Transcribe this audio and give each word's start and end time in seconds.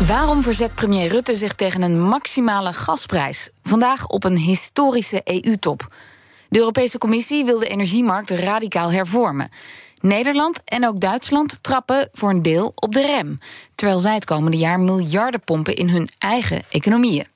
Waarom 0.00 0.42
verzet 0.42 0.74
premier 0.74 1.08
Rutte 1.08 1.34
zich 1.34 1.54
tegen 1.54 1.82
een 1.82 2.00
maximale 2.00 2.72
gasprijs? 2.72 3.50
Vandaag 3.62 4.06
op 4.06 4.24
een 4.24 4.36
historische 4.36 5.20
EU-top. 5.24 5.94
De 6.48 6.58
Europese 6.58 6.98
Commissie 6.98 7.44
wil 7.44 7.58
de 7.58 7.68
energiemarkt 7.68 8.30
radicaal 8.30 8.92
hervormen. 8.92 9.50
Nederland 10.00 10.60
en 10.64 10.86
ook 10.86 11.00
Duitsland 11.00 11.62
trappen 11.62 12.08
voor 12.12 12.30
een 12.30 12.42
deel 12.42 12.72
op 12.74 12.92
de 12.92 13.06
rem, 13.06 13.38
terwijl 13.74 13.98
zij 13.98 14.14
het 14.14 14.24
komende 14.24 14.56
jaar 14.56 14.80
miljarden 14.80 15.40
pompen 15.40 15.76
in 15.76 15.88
hun 15.88 16.08
eigen 16.18 16.62
economieën. 16.70 17.26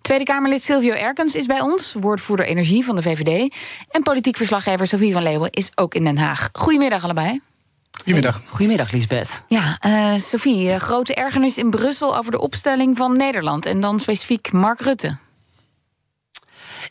Tweede 0.00 0.24
Kamerlid 0.24 0.62
Silvio 0.62 0.92
Erkens 0.92 1.34
is 1.34 1.46
bij 1.46 1.60
ons, 1.60 1.92
woordvoerder 1.92 2.46
energie 2.46 2.84
van 2.84 2.96
de 2.96 3.02
VVD. 3.02 3.54
En 3.90 4.02
politiek 4.02 4.36
verslaggever 4.36 4.86
Sofie 4.86 5.12
van 5.12 5.22
Leeuwen 5.22 5.50
is 5.50 5.70
ook 5.74 5.94
in 5.94 6.04
Den 6.04 6.18
Haag. 6.18 6.48
Goedemiddag 6.52 7.04
allebei. 7.04 7.40
Goedemiddag. 8.02 8.42
Goedemiddag, 8.48 8.92
Lisbeth. 8.92 9.42
Ja, 9.48 9.78
uh, 9.86 10.14
Sophie, 10.14 10.68
uh, 10.68 10.76
grote 10.76 11.14
ergernis 11.14 11.58
in 11.58 11.70
Brussel 11.70 12.16
over 12.16 12.32
de 12.32 12.40
opstelling 12.40 12.96
van 12.96 13.16
Nederland 13.16 13.66
en 13.66 13.80
dan 13.80 13.98
specifiek 13.98 14.52
Mark 14.52 14.80
Rutte. 14.80 15.16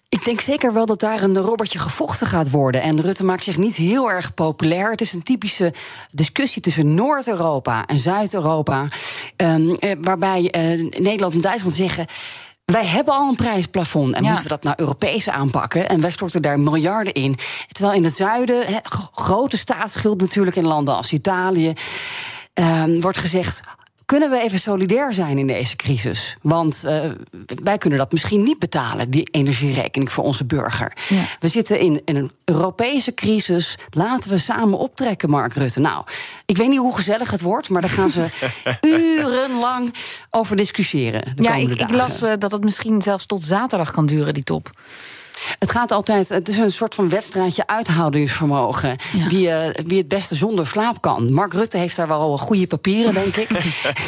Ik 0.10 0.26
denk 0.26 0.42
zeker 0.42 0.74
wel 0.74 0.86
dat 0.86 1.00
daar 1.00 1.22
een 1.24 1.38
robbertje 1.38 1.80
gevochten 1.80 2.28
gaat 2.28 2.50
worden. 2.50 2.82
En 2.82 3.02
Rutte 3.02 3.24
maakt 3.24 3.44
zich 3.44 3.58
niet 3.58 3.76
heel 3.76 4.12
erg 4.12 4.34
populair. 4.34 4.92
Het 4.92 5.02
is 5.02 5.14
een 5.14 5.24
typische 5.24 5.74
discussie 6.12 6.62
tussen 6.62 6.94
Noord-Europa 6.94 7.86
en 7.86 8.00
Zuid-Europa. 8.00 8.88
Uh, 9.38 9.76
waarbij 10.02 10.42
Nederland 10.98 11.34
en 11.34 11.42
Duitsland 11.42 11.76
zeggen. 11.76 12.06
Wij 12.72 12.86
hebben 12.86 13.14
al 13.14 13.30
een 13.30 13.36
prijsplafond 13.36 14.14
en 14.14 14.24
moeten 14.24 14.44
we 14.44 14.50
dat 14.50 14.64
nou 14.64 14.76
Europees 14.80 15.30
aanpakken? 15.30 15.90
En 15.90 16.02
wij 16.02 16.12
storten 16.12 16.42
daar 16.42 16.60
miljarden 16.60 17.14
in. 17.14 17.36
Terwijl 17.72 17.98
in 17.98 18.04
het 18.04 18.16
zuiden, 18.16 18.66
grote 19.14 19.58
staatsschuld 19.58 20.22
natuurlijk 20.22 20.56
in 20.56 20.66
landen 20.66 20.96
als 20.96 21.12
Italië, 21.12 21.74
uh, 22.60 22.84
wordt 23.02 23.18
gezegd 23.18 23.62
kunnen 24.12 24.30
we 24.30 24.40
even 24.40 24.60
solidair 24.60 25.14
zijn 25.14 25.38
in 25.38 25.48
deze 25.48 25.76
crisis? 25.76 26.38
Want 26.42 26.84
uh, 26.86 27.02
wij 27.64 27.78
kunnen 27.78 28.00
dat 28.00 28.12
misschien 28.12 28.44
niet 28.44 28.60
betalen, 28.60 29.10
die 29.10 29.28
energierekening 29.32 30.12
voor 30.12 30.24
onze 30.24 30.46
burger. 30.46 30.94
Ja. 31.10 31.24
We 31.40 31.48
zitten 31.48 31.80
in, 31.80 32.02
in, 32.06 32.16
een 32.16 32.32
Europese 32.46 33.14
crisis. 33.14 33.78
Laten 33.90 34.30
we 34.30 34.38
samen 34.38 34.78
optrekken, 34.78 35.30
Mark 35.30 35.54
Rutte. 35.54 35.80
Nou, 35.80 36.06
ik 36.46 36.58
weet 36.58 36.70
niet 36.70 36.78
hoe 36.78 36.96
gezellig 36.96 37.32
het 37.32 37.42
wordt, 37.42 37.70
maar 37.70 37.82
daar 37.82 37.90
gaan 37.90 38.12
ze 38.12 38.26
urenlang 38.82 39.94
over 40.30 40.56
discussiëren. 40.56 41.34
ja, 41.36 41.56
ik, 41.56 41.70
ik, 41.70 41.94
las 41.94 42.24
uh, 42.24 42.34
dat 42.40 42.52
het 42.52 42.64
misschien 42.64 43.02
zelfs 43.02 43.26
tot 43.26 43.44
zaterdag 43.44 43.92
kan 43.92 44.06
duren, 44.06 44.34
die 44.34 44.44
top. 44.44 44.72
Het 45.60 45.72
gaat 45.72 45.92
altijd, 45.92 46.30
het 46.30 46.50
is 46.50 46.58
een 46.58 46.72
soort 46.72 46.96
van 46.96 47.10
wedstrijdje 47.10 47.68
uithoudingsvermogen. 47.68 48.98
Wie, 49.28 49.48
uh, 49.48 49.58
wie 49.86 49.98
het 49.98 50.08
beste 50.08 50.36
zonder 50.36 50.68
slaap 50.68 51.02
kan. 51.02 51.34
Mark 51.34 51.54
Rutte 51.54 51.78
heeft 51.78 51.96
daar 51.96 52.08
wel 52.08 52.38
goede 52.38 52.68
papieren, 52.68 53.14
denk 53.14 53.36
ik. 53.36 53.50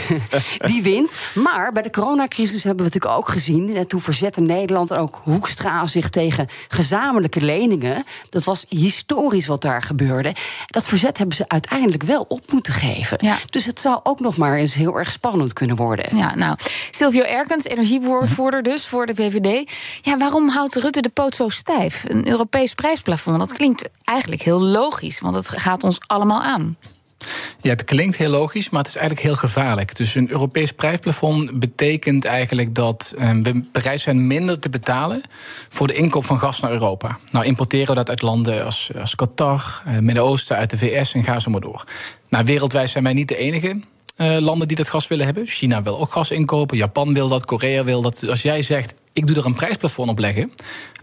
Die 0.71 0.83
wint. 0.83 1.15
Maar 1.33 1.71
bij 1.71 1.81
de 1.81 1.89
coronacrisis 1.89 2.63
hebben 2.63 2.85
we 2.85 2.91
natuurlijk 2.91 3.19
ook 3.19 3.29
gezien. 3.29 3.75
En 3.75 3.87
toen 3.87 4.01
verzette 4.01 4.41
Nederland 4.41 4.93
ook 4.93 5.21
Hoekstra 5.23 5.85
zich 5.85 6.09
tegen 6.09 6.47
gezamenlijke 6.67 7.41
leningen. 7.41 8.03
Dat 8.29 8.43
was 8.43 8.65
historisch 8.69 9.47
wat 9.47 9.61
daar 9.61 9.81
gebeurde. 9.81 10.35
Dat 10.67 10.87
verzet 10.87 11.17
hebben 11.17 11.35
ze 11.35 11.47
uiteindelijk 11.47 12.03
wel 12.03 12.25
op 12.27 12.51
moeten 12.51 12.73
geven. 12.73 13.17
Ja. 13.21 13.37
Dus 13.49 13.65
het 13.65 13.79
zou 13.79 13.99
ook 14.03 14.19
nog 14.19 14.37
maar 14.37 14.55
eens 14.55 14.73
heel 14.73 14.97
erg 14.97 15.11
spannend 15.11 15.53
kunnen 15.53 15.75
worden. 15.75 16.17
Ja, 16.17 16.35
nou, 16.35 16.55
Silvio 16.91 17.21
Erkens, 17.21 17.65
energiewoordvoerder 17.65 18.63
dus 18.63 18.87
voor 18.87 19.05
de 19.05 19.15
VVD. 19.15 19.71
Ja, 20.01 20.17
waarom 20.17 20.49
houdt 20.49 20.75
Rutte 20.75 21.01
de 21.01 21.09
zo 21.31 21.49
stijf? 21.49 22.03
Een 22.07 22.27
Europees 22.27 22.73
prijsplafond, 22.73 23.39
dat 23.39 23.53
klinkt 23.53 23.89
eigenlijk 24.03 24.41
heel 24.41 24.61
logisch, 24.61 25.19
want 25.19 25.35
het 25.35 25.47
gaat 25.47 25.83
ons 25.83 25.97
allemaal 26.07 26.41
aan. 26.41 26.77
Ja, 27.61 27.69
het 27.69 27.83
klinkt 27.83 28.15
heel 28.15 28.29
logisch, 28.29 28.69
maar 28.69 28.81
het 28.81 28.89
is 28.89 28.95
eigenlijk 28.95 29.27
heel 29.27 29.35
gevaarlijk. 29.35 29.95
Dus 29.95 30.15
een 30.15 30.31
Europees 30.31 30.71
prijsplafond 30.71 31.59
betekent 31.59 32.25
eigenlijk 32.25 32.75
dat 32.75 33.13
eh, 33.17 33.31
we 33.41 33.63
bereid 33.71 33.99
zijn 33.99 34.27
minder 34.27 34.59
te 34.59 34.69
betalen 34.69 35.21
voor 35.69 35.87
de 35.87 35.93
inkoop 35.93 36.25
van 36.25 36.39
gas 36.39 36.59
naar 36.59 36.71
Europa. 36.71 37.17
Nou, 37.31 37.45
importeren 37.45 37.87
we 37.87 37.93
dat 37.93 38.09
uit 38.09 38.21
landen 38.21 38.65
als, 38.65 38.91
als 38.99 39.15
Qatar, 39.15 39.83
uh, 39.87 39.97
Midden-Oosten, 39.97 40.55
uit 40.55 40.69
de 40.69 40.77
VS 40.77 41.13
en 41.13 41.23
ga 41.23 41.39
zo 41.39 41.51
maar 41.51 41.61
door. 41.61 41.83
Nou, 42.29 42.45
wereldwijd 42.45 42.89
zijn 42.89 43.03
wij 43.03 43.13
niet 43.13 43.27
de 43.27 43.37
enige. 43.37 43.79
Uh, 44.17 44.37
landen 44.37 44.67
die 44.67 44.77
dat 44.77 44.89
gas 44.89 45.07
willen 45.07 45.25
hebben. 45.25 45.47
China 45.47 45.83
wil 45.83 45.99
ook 45.99 46.11
gas 46.11 46.31
inkopen, 46.31 46.77
Japan 46.77 47.13
wil 47.13 47.27
dat, 47.27 47.45
Korea 47.45 47.83
wil 47.83 48.01
dat. 48.01 48.29
Als 48.29 48.41
jij 48.41 48.61
zegt, 48.61 48.93
ik 49.13 49.27
doe 49.27 49.35
er 49.35 49.45
een 49.45 49.53
prijsplafond 49.53 50.09
op 50.09 50.19
leggen 50.19 50.51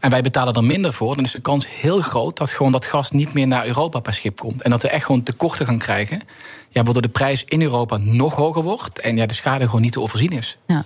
en 0.01 0.11
wij 0.11 0.23
betalen 0.23 0.55
er 0.55 0.65
minder 0.65 0.93
voor, 0.93 1.15
dan 1.15 1.25
is 1.25 1.31
de 1.31 1.41
kans 1.41 1.67
heel 1.69 2.01
groot 2.01 2.37
dat 2.37 2.51
gewoon 2.51 2.73
dat 2.73 2.85
gas 2.85 3.11
niet 3.11 3.33
meer 3.33 3.47
naar 3.47 3.67
Europa 3.67 4.01
per 4.01 4.13
schip 4.13 4.39
komt. 4.39 4.63
En 4.63 4.71
dat 4.71 4.83
we 4.83 4.89
echt 4.89 5.05
gewoon 5.05 5.23
tekorten 5.23 5.67
gaan 5.67 5.79
krijgen. 5.79 6.21
Ja, 6.69 6.83
waardoor 6.83 7.03
de 7.03 7.09
prijs 7.09 7.45
in 7.45 7.63
Europa 7.63 7.97
nog 7.97 8.35
hoger 8.35 8.63
wordt 8.63 9.01
en 9.01 9.17
ja, 9.17 9.27
de 9.27 9.35
schade 9.35 9.65
gewoon 9.65 9.81
niet 9.81 9.93
te 9.93 10.01
overzien 10.01 10.31
is. 10.31 10.59
Ja. 10.67 10.85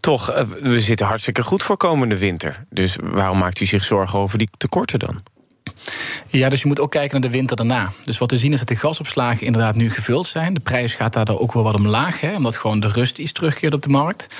Toch, 0.00 0.30
eh, 0.30 0.44
we 0.60 0.80
zitten 0.80 1.06
hartstikke 1.06 1.42
goed 1.42 1.62
voor 1.62 1.76
komende 1.76 2.18
winter. 2.18 2.64
Dus 2.70 2.96
waarom 3.02 3.38
maakt 3.38 3.60
u 3.60 3.66
zich 3.66 3.84
zorgen 3.84 4.18
over 4.18 4.38
die 4.38 4.48
tekorten 4.56 4.98
dan? 4.98 5.33
Ja, 6.28 6.48
dus 6.48 6.60
je 6.60 6.66
moet 6.66 6.80
ook 6.80 6.90
kijken 6.90 7.20
naar 7.20 7.30
de 7.30 7.36
winter 7.36 7.56
daarna. 7.56 7.92
Dus 8.04 8.18
wat 8.18 8.30
we 8.30 8.36
zien 8.36 8.52
is 8.52 8.58
dat 8.58 8.68
de 8.68 8.76
gasopslagen 8.76 9.46
inderdaad 9.46 9.74
nu 9.74 9.90
gevuld 9.90 10.26
zijn. 10.26 10.54
De 10.54 10.60
prijs 10.60 10.94
gaat 10.94 11.12
daar 11.12 11.38
ook 11.38 11.52
wel 11.52 11.62
wat 11.62 11.74
omlaag, 11.74 12.20
hè, 12.20 12.36
omdat 12.36 12.56
gewoon 12.56 12.80
de 12.80 12.88
rust 12.88 13.18
iets 13.18 13.32
terugkeert 13.32 13.74
op 13.74 13.82
de 13.82 13.88
markt. 13.88 14.34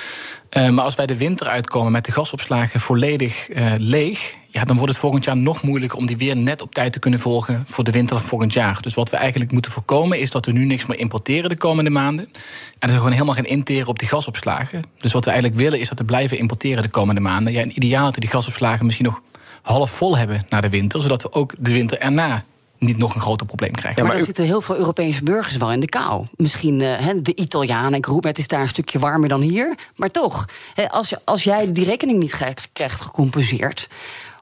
Uh, 0.51 0.69
maar 0.69 0.83
als 0.83 0.95
wij 0.95 1.05
de 1.05 1.17
winter 1.17 1.47
uitkomen 1.47 1.91
met 1.91 2.05
de 2.05 2.11
gasopslagen 2.11 2.79
volledig 2.79 3.49
uh, 3.49 3.73
leeg, 3.77 4.35
ja, 4.47 4.63
dan 4.63 4.75
wordt 4.75 4.91
het 4.91 5.01
volgend 5.01 5.23
jaar 5.23 5.37
nog 5.37 5.63
moeilijker 5.63 5.97
om 5.97 6.05
die 6.05 6.17
weer 6.17 6.37
net 6.37 6.61
op 6.61 6.73
tijd 6.73 6.93
te 6.93 6.99
kunnen 6.99 7.19
volgen 7.19 7.63
voor 7.67 7.83
de 7.83 7.91
winter 7.91 8.17
van 8.17 8.27
volgend 8.27 8.53
jaar. 8.53 8.81
Dus 8.81 8.93
wat 8.93 9.09
we 9.09 9.17
eigenlijk 9.17 9.51
moeten 9.51 9.71
voorkomen 9.71 10.19
is 10.19 10.29
dat 10.29 10.45
we 10.45 10.51
nu 10.51 10.65
niks 10.65 10.85
meer 10.85 10.99
importeren 10.99 11.49
de 11.49 11.57
komende 11.57 11.89
maanden. 11.89 12.25
En 12.25 12.31
dat 12.79 12.89
we 12.89 12.95
gewoon 12.95 13.11
helemaal 13.11 13.33
geen 13.33 13.45
interen 13.45 13.87
op 13.87 13.99
die 13.99 14.07
gasopslagen. 14.07 14.81
Dus 14.97 15.11
wat 15.11 15.25
we 15.25 15.31
eigenlijk 15.31 15.61
willen 15.61 15.79
is 15.79 15.89
dat 15.89 15.99
we 15.99 16.05
blijven 16.05 16.37
importeren 16.37 16.83
de 16.83 16.89
komende 16.89 17.21
maanden. 17.21 17.53
Ja, 17.53 17.61
in 17.61 17.75
ideaal 17.75 18.11
dat 18.11 18.21
die 18.21 18.29
gasopslagen 18.29 18.85
misschien 18.85 19.05
nog 19.05 19.21
half 19.65 19.91
vol 19.91 20.17
hebben 20.17 20.45
na 20.49 20.61
de 20.61 20.69
winter, 20.69 21.01
zodat 21.01 21.21
we 21.21 21.33
ook 21.33 21.53
de 21.59 21.71
winter 21.71 21.99
erna 21.99 22.43
niet 22.77 22.97
nog 22.97 23.15
een 23.15 23.21
groter 23.21 23.45
probleem 23.45 23.71
krijgen. 23.71 24.01
Ja, 24.01 24.07
maar, 24.07 24.17
er 24.17 24.25
zitten 24.25 24.45
heel 24.45 24.61
veel 24.61 24.75
Europese 24.75 25.23
burgers 25.23 25.57
wel 25.57 25.71
in 25.71 25.79
de 25.79 25.89
kou. 25.89 26.25
Misschien 26.35 26.79
uh, 26.79 27.09
de 27.21 27.35
Italianen, 27.35 27.93
ik 27.93 28.05
roep 28.05 28.23
het 28.23 28.37
is 28.37 28.47
daar 28.47 28.61
een 28.61 28.67
stukje 28.69 28.99
warmer 28.99 29.29
dan 29.29 29.41
hier. 29.41 29.75
Maar 29.95 30.11
toch, 30.11 30.45
als, 30.87 31.13
als 31.23 31.43
jij 31.43 31.71
die 31.71 31.85
rekening 31.85 32.19
niet 32.19 32.37
krijgt 32.73 33.01
gecompenseerd 33.01 33.87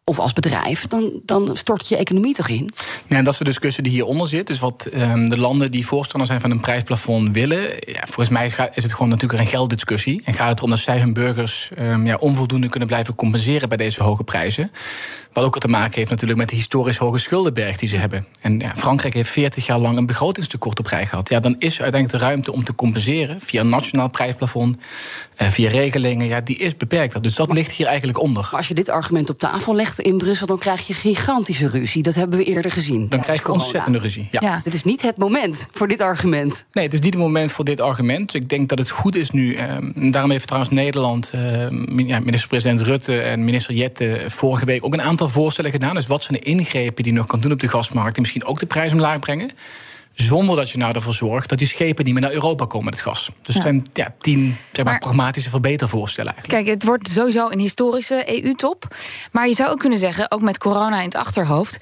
of 0.06 0.20
als 0.20 0.34
bedrijf, 0.34 0.88
dan, 0.88 1.12
dan 1.26 1.50
stort 1.54 1.88
je 1.88 1.98
economie 1.98 2.34
toch 2.34 2.48
in? 2.48 2.74
Ja, 3.08 3.18
en 3.18 3.24
dat 3.24 3.34
is 3.34 3.40
de 3.40 3.46
discussie 3.46 3.84
die 3.84 3.92
hieronder 3.92 4.28
zit. 4.28 4.48
Dus 4.48 4.60
wat 4.60 4.90
um, 4.94 5.30
de 5.30 5.38
landen 5.38 5.72
die 5.72 5.86
voorstander 5.86 6.28
zijn 6.28 6.42
van 6.42 6.52
een 6.52 6.60
prijsplafond 6.60 7.32
willen, 7.32 7.62
ja, 7.80 8.02
volgens 8.06 8.30
mij 8.30 8.46
is 8.74 8.84
het 8.84 8.94
gewoon 8.94 9.10
natuurlijk 9.10 9.42
een 9.42 9.48
gelddiscussie. 9.48 10.22
En 10.26 10.34
gaat 10.34 10.50
het 10.50 10.58
erom 10.58 10.70
dat 10.70 10.80
zij 10.80 11.00
hun 11.00 11.14
burgers 11.14 11.70
um, 11.80 12.06
ja, 12.06 12.16
onvoldoende 12.16 12.70
kunnen 12.70 12.88
blijven 12.88 13.16
compenseren 13.16 13.70
bij 13.70 13.78
deze 13.78 14.04
hoge 14.04 14.24
prijzen. 14.24 14.72
Wat 15.34 15.44
ook 15.44 15.60
te 15.60 15.68
maken 15.68 15.96
heeft 15.96 16.10
natuurlijk 16.10 16.40
met 16.40 16.50
de 16.50 16.56
historisch 16.56 16.98
hoge 16.98 17.18
schuldenberg 17.18 17.78
die 17.78 17.90
ze 17.90 17.98
hebben. 17.98 18.28
En 18.42 18.60
ja, 18.60 18.74
Frankrijk 18.76 19.14
heeft 19.14 19.30
40 19.30 19.66
jaar 19.66 19.80
lang 19.80 19.98
een 19.98 20.06
begrotingstekort 20.06 20.80
op 20.80 20.86
rij 20.86 21.06
gehad. 21.06 21.30
Ja, 21.30 21.40
dan 21.40 21.56
is 21.60 21.76
er 21.76 21.84
uiteindelijk 21.84 22.22
de 22.22 22.28
ruimte 22.28 22.54
om 22.54 22.64
te 22.64 22.76
compenseren 22.76 23.42
via 23.42 23.62
een 23.62 23.70
nationaal 23.70 24.10
prijsplafond, 24.10 24.78
uh, 25.42 25.48
via 25.48 25.70
regelingen. 25.70 26.28
Ja, 26.28 26.42
die 26.42 26.58
is 26.58 26.78
beperkt. 26.78 27.24
Dus 27.24 27.36
dat 27.36 27.54
ligt 27.54 27.72
hier 27.72 27.88
eigenlijk 27.88 28.20
onder. 28.20 28.48
Maar 28.52 28.60
als 28.60 28.68
je 28.68 28.74
dit 28.74 28.90
argument 28.90 29.30
op 29.30 29.40
tafel 29.40 29.76
legt 29.76 29.93
in 30.00 30.18
Brussel, 30.18 30.48
dan 30.48 30.58
krijg 30.58 30.88
je 30.88 30.94
gigantische 30.94 31.68
ruzie. 31.68 32.04
Dat 32.04 32.16
hebben 32.16 32.38
we 32.38 32.44
eerder 32.44 32.72
gezien. 32.72 33.10
Dan 33.10 33.20
krijg 33.22 33.42
je 33.42 33.52
ontzettende 33.52 34.00
ruzie. 34.00 34.28
Ja. 34.32 34.40
ja. 34.44 34.62
Het 34.64 34.74
is 34.74 34.84
niet 34.84 35.02
het 35.02 35.18
moment 35.18 35.68
voor 35.72 35.88
dit 35.88 36.02
argument. 36.02 36.66
Nee, 36.72 36.84
het 36.84 36.94
is 36.94 37.00
niet 37.00 37.14
het 37.14 37.24
moment 37.24 37.52
voor 37.52 37.66
dit 37.66 37.82
argument. 37.82 38.34
Ik 38.34 38.50
denk 38.50 38.70
dat 38.70 38.78
het 38.78 38.90
goed 38.90 39.16
is 39.16 39.30
nu. 39.30 39.56
Eh, 39.56 39.78
daarom 40.12 40.32
heeft 40.32 40.48
trouwens 40.48 40.74
Nederland, 40.74 41.32
uh, 41.36 41.70
minister-president 41.70 42.82
Rutte 42.82 43.22
en 43.22 43.44
minister 43.44 43.74
Jette 43.74 44.24
vorige 44.28 44.66
week 44.66 44.86
ook 44.86 44.94
een 44.94 45.02
aantal 45.02 45.30
voorstellen 45.30 45.72
gedaan. 45.72 45.94
Dus 45.94 46.08
wat 46.08 46.24
zijn 46.24 46.40
de 46.40 46.46
ingrepen 46.46 47.04
die 47.04 47.14
nog 47.14 47.26
kan 47.26 47.40
doen 47.40 47.52
op 47.52 47.60
de 47.60 47.68
gasmarkt, 47.68 48.14
die 48.14 48.22
misschien 48.22 48.46
ook 48.46 48.60
de 48.60 48.66
prijs 48.66 48.92
omlaag 48.92 49.20
brengen. 49.20 49.52
Zonder 50.14 50.56
dat 50.56 50.70
je 50.70 50.78
nou 50.78 50.94
ervoor 50.94 51.14
zorgt 51.14 51.50
dat 51.50 51.58
die 51.58 51.68
schepen 51.68 52.06
niet 52.06 52.14
meer 52.14 52.24
naar 52.24 52.32
Europa 52.32 52.66
komen 52.66 52.86
met 52.86 52.94
het 52.94 53.04
gas. 53.04 53.32
Dus 53.42 53.54
het 53.54 53.64
zijn 53.64 53.84
ja, 53.94 54.14
tien 54.18 54.56
zeg 54.72 54.86
maar, 54.86 55.00
pragmatische 55.00 55.50
verbetervoorstellen 55.50 56.34
eigenlijk. 56.34 56.64
Kijk, 56.64 56.76
het 56.76 56.86
wordt 56.88 57.10
sowieso 57.10 57.50
een 57.50 57.60
historische 57.60 58.44
EU-top. 58.44 58.96
Maar 59.32 59.48
je 59.48 59.54
zou 59.54 59.70
ook 59.70 59.80
kunnen 59.80 60.00
zeggen, 60.00 60.32
ook 60.32 60.42
met 60.42 60.58
corona 60.58 60.98
in 60.98 61.06
het 61.06 61.16
achterhoofd. 61.16 61.78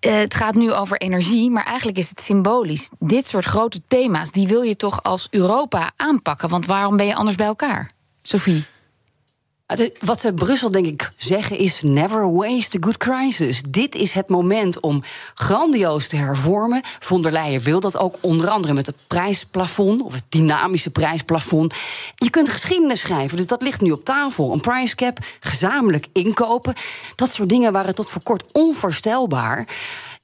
Uh, 0.00 0.14
het 0.14 0.34
gaat 0.34 0.54
nu 0.54 0.72
over 0.72 0.96
energie, 0.96 1.50
maar 1.50 1.64
eigenlijk 1.64 1.98
is 1.98 2.08
het 2.08 2.22
symbolisch. 2.22 2.88
Dit 2.98 3.26
soort 3.26 3.44
grote 3.44 3.80
thema's, 3.88 4.30
die 4.30 4.48
wil 4.48 4.62
je 4.62 4.76
toch 4.76 5.02
als 5.02 5.26
Europa 5.30 5.92
aanpakken? 5.96 6.48
Want 6.48 6.66
waarom 6.66 6.96
ben 6.96 7.06
je 7.06 7.14
anders 7.14 7.36
bij 7.36 7.46
elkaar? 7.46 7.90
Sophie. 8.22 8.64
Wat 10.00 10.20
ze 10.20 10.34
Brussel 10.34 10.70
denk 10.70 10.86
ik 10.86 11.10
zeggen 11.16 11.58
is 11.58 11.80
never 11.82 12.32
waste 12.32 12.76
a 12.76 12.80
good 12.80 12.96
crisis. 12.96 13.62
Dit 13.68 13.94
is 13.94 14.12
het 14.12 14.28
moment 14.28 14.80
om 14.80 15.02
grandioos 15.34 16.08
te 16.08 16.16
hervormen. 16.16 16.82
Von 17.00 17.22
der 17.22 17.32
Leyen 17.32 17.62
wil 17.62 17.80
dat 17.80 17.96
ook 17.96 18.16
onder 18.20 18.48
andere 18.48 18.72
met 18.72 18.86
het 18.86 18.96
prijsplafond 19.06 20.02
of 20.02 20.12
het 20.12 20.24
dynamische 20.28 20.90
prijsplafond. 20.90 21.74
Je 22.14 22.30
kunt 22.30 22.48
geschiedenis 22.48 23.00
schrijven, 23.00 23.36
dus 23.36 23.46
dat 23.46 23.62
ligt 23.62 23.80
nu 23.80 23.90
op 23.90 24.04
tafel. 24.04 24.52
Een 24.52 24.60
price 24.60 24.94
cap, 24.94 25.18
gezamenlijk 25.40 26.06
inkopen, 26.12 26.74
dat 27.14 27.30
soort 27.30 27.48
dingen 27.48 27.72
waren 27.72 27.94
tot 27.94 28.10
voor 28.10 28.22
kort 28.22 28.44
onvoorstelbaar. 28.52 29.66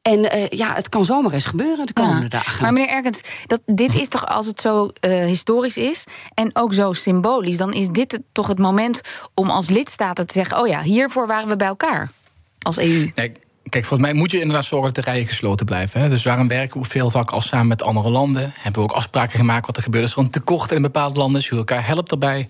En 0.02 0.18
uh, 0.18 0.48
ja, 0.48 0.74
het 0.74 0.88
kan 0.88 1.04
zomaar 1.04 1.32
eens 1.32 1.44
gebeuren 1.44 1.86
de 1.86 1.92
komende 1.92 2.28
dagen. 2.28 2.62
Maar 2.62 2.72
meneer 2.72 2.88
Erkens, 2.88 3.20
dat, 3.46 3.60
dit 3.66 3.94
is 3.94 4.08
toch 4.08 4.26
als 4.26 4.46
het 4.46 4.60
zo 4.60 4.90
uh, 5.00 5.24
historisch 5.24 5.76
is 5.76 6.04
en 6.34 6.50
ook 6.52 6.72
zo 6.74 6.92
symbolisch, 6.92 7.56
dan 7.56 7.72
is 7.72 7.88
dit 7.88 8.12
het, 8.12 8.22
toch 8.32 8.46
het 8.46 8.58
moment 8.58 9.00
om 9.34 9.50
als 9.50 9.68
lidstaten 9.68 10.26
te 10.26 10.32
zeggen: 10.32 10.58
oh 10.58 10.66
ja, 10.66 10.82
hiervoor 10.82 11.26
waren 11.26 11.48
we 11.48 11.56
bij 11.56 11.66
elkaar 11.66 12.10
als 12.58 12.78
EU. 12.78 13.10
Nee. 13.14 13.32
Kijk, 13.70 13.84
volgens 13.84 14.10
mij 14.10 14.18
moet 14.18 14.30
je 14.30 14.40
inderdaad 14.40 14.64
zorgen 14.64 14.94
dat 14.94 15.04
de 15.04 15.10
rijen 15.10 15.26
gesloten 15.26 15.66
blijven. 15.66 16.00
Hè. 16.00 16.08
Dus 16.08 16.22
waarom 16.22 16.48
werken 16.48 16.80
we 16.80 16.88
veel 16.88 17.10
vlakken 17.10 17.34
al 17.34 17.40
samen 17.40 17.66
met 17.66 17.82
andere 17.82 18.10
landen? 18.10 18.52
Hebben 18.54 18.82
we 18.82 18.88
ook 18.88 18.96
afspraken 18.96 19.38
gemaakt 19.38 19.66
wat 19.66 19.76
er 19.76 19.82
gebeurt 19.82 20.04
als 20.04 20.12
er 20.12 20.18
een 20.18 20.30
tekort 20.30 20.70
in 20.70 20.82
bepaalde 20.82 21.18
landen 21.18 21.40
is, 21.40 21.48
hoe 21.48 21.58
elkaar 21.58 21.86
helpt 21.86 22.08
daarbij. 22.08 22.48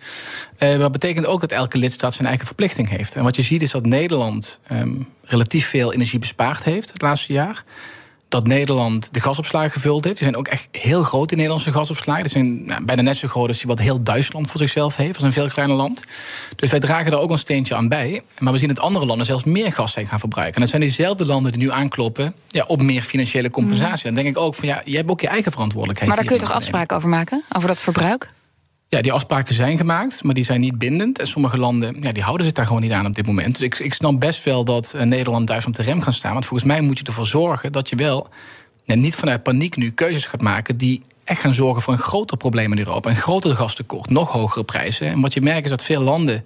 Uh, 0.59 0.79
dat 0.79 0.93
betekent 0.93 1.27
ook 1.27 1.41
dat 1.41 1.53
elke 1.53 1.79
lidstaat 1.79 2.15
zijn 2.15 2.29
eigen 2.29 2.47
verplichting 2.47 2.89
heeft. 2.89 3.17
En 3.17 3.23
wat 3.23 3.37
je 3.37 3.43
ziet 3.43 3.63
is 3.63 3.71
dat 3.71 3.87
Nederland 3.87 4.61
um, 4.73 5.09
relatief 5.25 5.69
veel 5.69 5.93
energie 5.93 6.19
bespaard 6.19 6.65
heeft 6.65 6.93
het 6.93 7.03
laatste 7.03 7.33
jaar 7.33 7.65
dat 8.31 8.47
Nederland 8.47 9.09
de 9.13 9.21
gasopslagen 9.21 9.71
gevuld 9.71 10.05
heeft. 10.05 10.17
Die 10.17 10.27
zijn 10.27 10.39
ook 10.39 10.49
echt 10.49 10.69
heel 10.71 11.03
groot, 11.03 11.29
die 11.29 11.37
Nederlandse 11.37 11.73
gasopslagen. 11.73 12.23
Die 12.23 12.33
zijn 12.33 12.65
nou, 12.65 12.85
bijna 12.85 13.03
net 13.03 13.17
zo 13.17 13.29
groot 13.29 13.49
als 13.49 13.63
wat 13.63 13.79
heel 13.79 14.03
Duitsland 14.03 14.51
voor 14.51 14.61
zichzelf 14.61 14.97
heeft. 14.97 15.13
Dat 15.13 15.21
is 15.21 15.27
een 15.27 15.33
veel 15.33 15.49
kleiner 15.49 15.77
land. 15.77 16.05
Dus 16.57 16.71
wij 16.71 16.81
dragen 16.81 17.11
daar 17.11 17.21
ook 17.21 17.31
een 17.31 17.39
steentje 17.39 17.75
aan 17.75 17.89
bij. 17.89 18.23
Maar 18.39 18.53
we 18.53 18.59
zien 18.59 18.69
dat 18.69 18.81
andere 18.81 19.07
landen 19.07 19.27
zelfs 19.27 19.45
meer 19.45 19.73
gas 19.73 19.93
zijn 19.93 20.07
gaan 20.07 20.19
verbruiken. 20.19 20.55
En 20.55 20.61
dat 20.61 20.71
zijn 20.71 20.83
diezelfde 20.83 21.27
landen 21.27 21.53
die 21.53 21.61
nu 21.61 21.71
aankloppen 21.71 22.35
ja, 22.49 22.65
op 22.67 22.83
meer 22.83 23.03
financiële 23.03 23.51
compensatie. 23.51 24.05
Dan 24.05 24.15
denk 24.15 24.27
ik 24.29 24.39
ook 24.39 24.55
van 24.55 24.69
ja, 24.69 24.83
je 24.85 24.97
hebt 24.97 25.11
ook 25.11 25.21
je 25.21 25.29
eigen 25.29 25.53
verantwoordelijkheid. 25.53 26.09
Maar 26.09 26.19
daar 26.19 26.29
kun 26.29 26.41
je 26.41 26.47
toch 26.47 26.57
afspraken 26.57 26.97
over 26.97 27.09
maken? 27.09 27.45
Over 27.53 27.69
dat 27.69 27.79
verbruik? 27.79 28.33
Ja, 28.91 29.01
die 29.01 29.13
afspraken 29.13 29.55
zijn 29.55 29.77
gemaakt, 29.77 30.23
maar 30.23 30.35
die 30.35 30.45
zijn 30.45 30.61
niet 30.61 30.79
bindend. 30.79 31.19
En 31.19 31.27
sommige 31.27 31.59
landen 31.59 31.97
ja, 32.01 32.13
die 32.13 32.23
houden 32.23 32.47
zich 32.47 32.55
daar 32.55 32.67
gewoon 32.67 32.83
niet 32.83 32.93
aan 32.93 33.07
op 33.07 33.15
dit 33.15 33.27
moment. 33.27 33.59
Dus 33.59 33.81
ik, 33.81 33.95
snap 33.95 34.21
best 34.21 34.45
wel 34.45 34.65
dat 34.65 34.93
uh, 34.97 35.03
Nederland 35.03 35.47
Duitsland 35.47 35.79
op 35.79 35.85
de 35.85 35.91
rem 35.91 36.01
gaan 36.03 36.13
staan. 36.13 36.33
Want 36.33 36.47
volgens 36.47 36.69
mij 36.69 36.81
moet 36.81 36.99
je 36.99 37.05
ervoor 37.05 37.27
zorgen 37.27 37.73
dat 37.73 37.89
je 37.89 37.97
wel 37.97 38.29
ja, 38.85 38.95
niet 38.95 39.15
vanuit 39.15 39.43
paniek 39.43 39.77
nu 39.77 39.91
keuzes 39.91 40.27
gaat 40.27 40.41
maken 40.41 40.77
die 40.77 41.03
echt 41.25 41.41
gaan 41.41 41.53
zorgen 41.53 41.83
voor 41.83 41.93
een 41.93 41.99
groter 41.99 42.37
probleem 42.37 42.73
in 42.73 42.79
Europa. 42.79 43.11
Een 43.11 43.17
groter 43.17 43.57
gastekort, 43.57 44.11
nog 44.11 44.33
hogere 44.33 44.65
prijzen. 44.65 45.07
En 45.07 45.21
wat 45.21 45.35
je 45.35 45.41
merkt 45.41 45.65
is 45.65 45.71
dat 45.71 45.83
veel 45.83 46.03
landen 46.03 46.45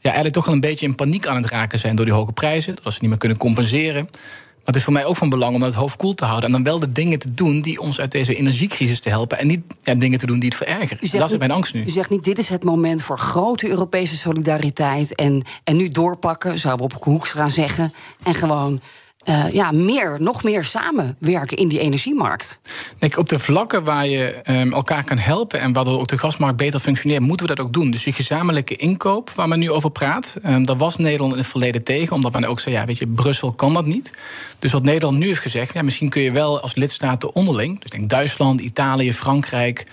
ja, 0.00 0.02
eigenlijk 0.02 0.34
toch 0.34 0.44
wel 0.44 0.54
een 0.54 0.60
beetje 0.60 0.86
in 0.86 0.94
paniek 0.94 1.26
aan 1.26 1.36
het 1.36 1.46
raken 1.46 1.78
zijn 1.78 1.96
door 1.96 2.04
die 2.04 2.14
hoge 2.14 2.32
prijzen. 2.32 2.76
Dat 2.82 2.92
ze 2.92 2.98
niet 3.00 3.10
meer 3.10 3.18
kunnen 3.18 3.38
compenseren. 3.38 4.08
Maar 4.66 4.74
het 4.74 4.84
is 4.84 4.90
voor 4.92 5.00
mij 5.00 5.10
ook 5.10 5.16
van 5.16 5.28
belang 5.28 5.54
om 5.54 5.62
het 5.62 5.74
hoofd 5.74 5.96
koel 5.96 6.14
te 6.14 6.24
houden. 6.24 6.46
En 6.46 6.52
dan 6.52 6.62
wel 6.62 6.78
de 6.78 6.92
dingen 6.92 7.18
te 7.18 7.34
doen 7.34 7.60
die 7.60 7.80
ons 7.80 8.00
uit 8.00 8.10
deze 8.10 8.34
energiecrisis 8.34 9.00
te 9.00 9.08
helpen. 9.08 9.38
En 9.38 9.46
niet 9.46 9.62
ja, 9.82 9.94
dingen 9.94 10.18
te 10.18 10.26
doen 10.26 10.38
die 10.38 10.48
het 10.48 10.58
verergeren. 10.58 11.18
Dat 11.18 11.32
is 11.32 11.38
mijn 11.38 11.50
angst 11.50 11.74
nu. 11.74 11.84
U 11.84 11.90
zegt 11.90 12.10
niet, 12.10 12.24
dit 12.24 12.38
is 12.38 12.48
het 12.48 12.64
moment 12.64 13.02
voor 13.02 13.18
grote 13.18 13.68
Europese 13.68 14.16
solidariteit. 14.16 15.14
En, 15.14 15.42
en 15.64 15.76
nu 15.76 15.88
doorpakken, 15.88 16.58
zou 16.58 16.76
Bob 16.76 16.92
Hoekstra 17.04 17.48
zeggen. 17.48 17.92
En 18.22 18.34
gewoon 18.34 18.80
uh, 19.28 19.52
ja, 19.52 19.70
meer, 19.70 20.16
nog 20.20 20.42
meer 20.42 20.64
samenwerken 20.64 21.56
in 21.56 21.68
die 21.68 21.78
energiemarkt. 21.78 22.58
Denk, 22.98 23.18
op 23.18 23.28
de 23.28 23.38
vlakken 23.38 23.84
waar 23.84 24.06
je 24.06 24.40
um, 24.46 24.72
elkaar 24.72 25.04
kan 25.04 25.18
helpen 25.18 25.60
en 25.60 25.72
waardoor 25.72 26.00
ook 26.00 26.08
de 26.08 26.18
gasmarkt 26.18 26.56
beter 26.56 26.80
functioneert, 26.80 27.20
moeten 27.22 27.46
we 27.46 27.54
dat 27.54 27.64
ook 27.64 27.72
doen. 27.72 27.90
Dus 27.90 28.02
die 28.02 28.12
gezamenlijke 28.12 28.76
inkoop 28.76 29.30
waar 29.30 29.48
men 29.48 29.58
nu 29.58 29.70
over 29.70 29.90
praat, 29.90 30.38
um, 30.46 30.66
daar 30.66 30.76
was 30.76 30.96
Nederland 30.96 31.32
in 31.32 31.38
het 31.38 31.48
verleden 31.48 31.84
tegen, 31.84 32.16
omdat 32.16 32.32
men 32.32 32.44
ook 32.44 32.60
zei: 32.60 32.74
ja, 32.74 32.84
weet 32.84 32.98
je, 32.98 33.06
Brussel 33.06 33.52
kan 33.52 33.74
dat 33.74 33.86
niet. 33.86 34.12
Dus 34.58 34.72
wat 34.72 34.82
Nederland 34.82 35.18
nu 35.18 35.26
heeft 35.26 35.40
gezegd, 35.40 35.74
ja, 35.74 35.82
misschien 35.82 36.08
kun 36.08 36.22
je 36.22 36.32
wel 36.32 36.60
als 36.60 36.74
lidstaten 36.74 37.34
onderling, 37.34 37.80
dus 37.80 37.90
denk 37.90 38.10
Duitsland, 38.10 38.60
Italië, 38.60 39.12
Frankrijk. 39.12 39.86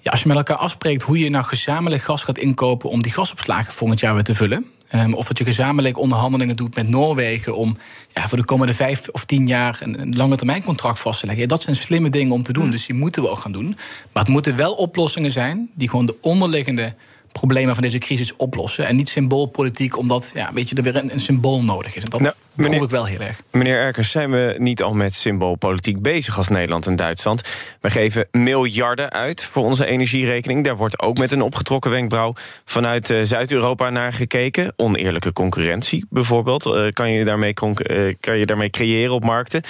Ja, 0.00 0.10
als 0.10 0.22
je 0.22 0.28
met 0.28 0.36
elkaar 0.36 0.56
afspreekt 0.56 1.02
hoe 1.02 1.18
je 1.18 1.30
nou 1.30 1.44
gezamenlijk 1.44 2.02
gas 2.02 2.22
gaat 2.22 2.38
inkopen 2.38 2.90
om 2.90 3.02
die 3.02 3.12
gasopslagen 3.12 3.72
volgend 3.72 4.00
jaar 4.00 4.14
weer 4.14 4.22
te 4.22 4.34
vullen. 4.34 4.66
Um, 4.94 5.14
of 5.14 5.26
dat 5.26 5.38
je 5.38 5.44
gezamenlijk 5.44 5.98
onderhandelingen 5.98 6.56
doet 6.56 6.74
met 6.74 6.88
Noorwegen 6.88 7.56
om 7.56 7.76
ja, 8.14 8.28
voor 8.28 8.38
de 8.38 8.44
komende 8.44 8.74
vijf 8.74 9.08
of 9.08 9.24
tien 9.24 9.46
jaar 9.46 9.78
een, 9.80 10.00
een 10.00 10.16
lange 10.16 10.36
termijn 10.36 10.64
contract 10.64 11.00
vast 11.00 11.20
te 11.20 11.26
leggen. 11.26 11.42
Ja, 11.42 11.48
dat 11.48 11.62
zijn 11.62 11.76
slimme 11.76 12.10
dingen 12.10 12.32
om 12.32 12.42
te 12.42 12.52
doen, 12.52 12.70
dus 12.70 12.86
die 12.86 12.96
moeten 12.96 13.22
we 13.22 13.28
ook 13.28 13.38
gaan 13.38 13.52
doen. 13.52 13.76
Maar 14.12 14.22
het 14.22 14.32
moeten 14.32 14.56
wel 14.56 14.74
oplossingen 14.74 15.30
zijn 15.30 15.70
die 15.74 15.88
gewoon 15.88 16.06
de 16.06 16.16
onderliggende 16.20 16.94
problemen 17.38 17.74
van 17.74 17.82
deze 17.82 17.98
crisis 17.98 18.36
oplossen. 18.36 18.86
En 18.86 18.96
niet 18.96 19.08
symboolpolitiek, 19.08 19.98
omdat 19.98 20.30
ja, 20.34 20.50
weet 20.52 20.68
je, 20.68 20.76
er 20.76 20.82
weer 20.82 20.96
een, 20.96 21.12
een 21.12 21.20
symbool 21.20 21.62
nodig 21.62 21.96
is. 21.96 22.04
En 22.04 22.10
dat 22.10 22.20
nou, 22.20 22.34
meneer, 22.54 22.82
ik 22.82 22.90
wel 22.90 23.06
heel 23.06 23.18
erg. 23.18 23.42
Meneer 23.50 23.76
Erkers, 23.76 24.10
zijn 24.10 24.30
we 24.30 24.54
niet 24.58 24.82
al 24.82 24.94
met 24.94 25.14
symboolpolitiek 25.14 26.02
bezig 26.02 26.36
als 26.36 26.48
Nederland 26.48 26.86
en 26.86 26.96
Duitsland? 26.96 27.42
We 27.80 27.90
geven 27.90 28.28
miljarden 28.30 29.10
uit 29.10 29.44
voor 29.44 29.64
onze 29.64 29.86
energierekening. 29.86 30.64
Daar 30.64 30.76
wordt 30.76 31.00
ook 31.00 31.18
met 31.18 31.32
een 31.32 31.42
opgetrokken 31.42 31.90
wenkbrauw 31.90 32.32
vanuit 32.64 33.10
uh, 33.10 33.22
Zuid-Europa 33.22 33.90
naar 33.90 34.12
gekeken. 34.12 34.72
Oneerlijke 34.76 35.32
concurrentie 35.32 36.06
bijvoorbeeld. 36.10 36.66
Uh, 36.66 36.88
kan, 36.90 37.10
je 37.10 37.24
daarmee, 37.24 37.54
uh, 37.62 38.14
kan 38.20 38.36
je 38.38 38.46
daarmee 38.46 38.70
creëren 38.70 39.14
op 39.14 39.24
markten? 39.24 39.62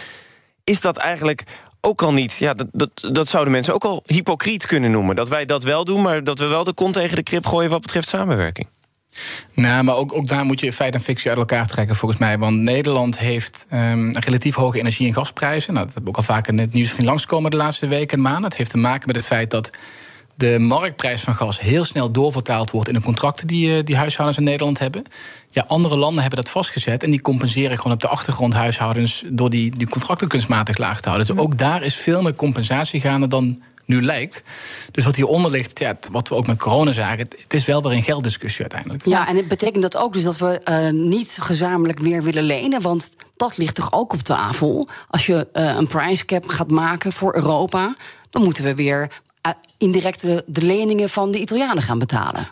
Is 0.64 0.80
dat 0.80 0.96
eigenlijk 0.96 1.44
ook 1.86 2.02
al 2.02 2.12
niet. 2.12 2.32
Ja, 2.32 2.54
dat, 2.54 2.66
dat, 2.72 2.90
dat 3.12 3.28
zouden 3.28 3.52
mensen 3.52 3.74
ook 3.74 3.84
al 3.84 4.02
hypocriet 4.06 4.66
kunnen 4.66 4.90
noemen. 4.90 5.16
Dat 5.16 5.28
wij 5.28 5.44
dat 5.44 5.62
wel 5.62 5.84
doen, 5.84 6.02
maar 6.02 6.24
dat 6.24 6.38
we 6.38 6.46
wel 6.46 6.64
de 6.64 6.72
kont 6.72 6.94
tegen 6.94 7.16
de 7.16 7.22
krip 7.22 7.46
gooien 7.46 7.70
wat 7.70 7.80
betreft 7.80 8.08
samenwerking. 8.08 8.68
Nou, 9.54 9.84
maar 9.84 9.94
ook, 9.94 10.14
ook 10.14 10.28
daar 10.28 10.44
moet 10.44 10.60
je 10.60 10.72
feit 10.72 10.94
en 10.94 11.00
fictie 11.00 11.30
uit 11.30 11.38
elkaar 11.38 11.66
trekken, 11.66 11.96
volgens 11.96 12.20
mij. 12.20 12.38
Want 12.38 12.56
Nederland 12.56 13.18
heeft 13.18 13.66
um, 13.72 14.16
relatief 14.16 14.54
hoge 14.54 14.78
energie- 14.78 15.06
en 15.06 15.14
gasprijzen. 15.14 15.74
Nou, 15.74 15.86
dat 15.86 15.94
hebben 15.94 16.12
we 16.12 16.18
ook 16.18 16.26
al 16.26 16.34
vaker 16.34 16.52
in 16.52 16.58
het 16.58 16.72
nieuws 16.72 16.90
van 16.90 17.04
langskomen 17.04 17.50
de 17.50 17.56
laatste 17.56 17.86
weken 17.86 18.16
en 18.16 18.22
maanden. 18.22 18.44
Het 18.44 18.56
heeft 18.56 18.70
te 18.70 18.78
maken 18.78 19.06
met 19.06 19.16
het 19.16 19.26
feit 19.26 19.50
dat 19.50 19.70
de 20.36 20.58
marktprijs 20.58 21.20
van 21.20 21.34
gas 21.34 21.60
heel 21.60 21.84
snel 21.84 22.10
doorvertaald 22.10 22.70
wordt 22.70 22.88
in 22.88 22.94
de 22.94 23.00
contracten 23.00 23.46
die, 23.46 23.76
eh, 23.76 23.84
die 23.84 23.96
huishoudens 23.96 24.38
in 24.38 24.44
Nederland 24.44 24.78
hebben. 24.78 25.04
Ja, 25.50 25.64
andere 25.68 25.96
landen 25.96 26.20
hebben 26.20 26.42
dat 26.42 26.52
vastgezet 26.52 27.02
en 27.02 27.10
die 27.10 27.20
compenseren 27.20 27.76
gewoon 27.76 27.92
op 27.92 28.00
de 28.00 28.08
achtergrond 28.08 28.54
huishoudens 28.54 29.24
door 29.26 29.50
die, 29.50 29.76
die 29.76 29.88
contracten 29.88 30.28
kunstmatig 30.28 30.78
laag 30.78 31.00
te 31.00 31.08
houden. 31.08 31.34
Dus 31.34 31.44
ook 31.44 31.58
daar 31.58 31.82
is 31.82 31.94
veel 31.94 32.22
meer 32.22 32.34
compensatie 32.34 33.00
gaande 33.00 33.26
dan 33.26 33.62
nu 33.84 34.02
lijkt. 34.02 34.42
Dus 34.90 35.04
wat 35.04 35.16
hieronder 35.16 35.50
ligt, 35.50 35.78
ja, 35.78 35.98
wat 36.10 36.28
we 36.28 36.34
ook 36.34 36.46
met 36.46 36.58
corona 36.58 36.92
zagen, 36.92 37.18
het, 37.18 37.54
is 37.54 37.64
wel 37.64 37.82
weer 37.82 37.92
een 37.92 38.02
gelddiscussie 38.02 38.60
uiteindelijk. 38.60 39.04
Ja, 39.04 39.28
en 39.28 39.36
het 39.36 39.48
betekent 39.48 39.82
dat 39.82 39.96
ook 39.96 40.12
dus 40.12 40.22
dat 40.22 40.38
we 40.38 40.60
uh, 40.68 41.00
niet 41.02 41.36
gezamenlijk 41.40 42.00
meer 42.00 42.22
willen 42.22 42.44
lenen, 42.44 42.80
want 42.80 43.10
dat 43.36 43.56
ligt 43.56 43.74
toch 43.74 43.92
ook 43.92 44.12
op 44.12 44.20
tafel. 44.20 44.88
Als 45.08 45.26
je 45.26 45.48
uh, 45.52 45.74
een 45.76 45.86
price 45.86 46.24
cap 46.24 46.48
gaat 46.48 46.70
maken 46.70 47.12
voor 47.12 47.34
Europa, 47.34 47.94
dan 48.30 48.42
moeten 48.42 48.64
we 48.64 48.74
weer 48.74 49.10
indirect 49.78 50.22
de, 50.22 50.42
leningen 50.46 51.08
van 51.08 51.30
de 51.30 51.40
Italianen 51.40 51.82
gaan 51.82 51.98
betalen. 51.98 52.50